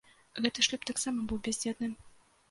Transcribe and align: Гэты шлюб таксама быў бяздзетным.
Гэты 0.43 0.63
шлюб 0.67 0.87
таксама 0.91 1.25
быў 1.31 1.39
бяздзетным. 1.49 1.93